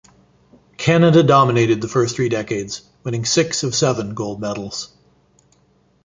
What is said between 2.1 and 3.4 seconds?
three decades, winning